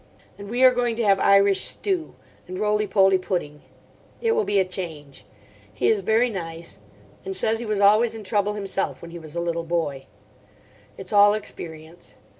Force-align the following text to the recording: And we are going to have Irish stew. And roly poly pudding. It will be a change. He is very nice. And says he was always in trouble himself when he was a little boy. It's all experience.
And 0.39 0.49
we 0.49 0.63
are 0.63 0.73
going 0.73 0.95
to 0.95 1.03
have 1.05 1.19
Irish 1.19 1.61
stew. 1.61 2.15
And 2.47 2.57
roly 2.59 2.87
poly 2.87 3.19
pudding. 3.19 3.61
It 4.19 4.31
will 4.31 4.43
be 4.43 4.59
a 4.59 4.65
change. 4.65 5.25
He 5.71 5.89
is 5.89 6.01
very 6.01 6.27
nice. 6.27 6.79
And 7.23 7.35
says 7.35 7.59
he 7.59 7.67
was 7.67 7.81
always 7.81 8.15
in 8.15 8.23
trouble 8.23 8.53
himself 8.55 9.03
when 9.03 9.11
he 9.11 9.19
was 9.19 9.35
a 9.35 9.39
little 9.41 9.63
boy. 9.63 10.07
It's 10.97 11.13
all 11.13 11.35
experience. 11.35 12.15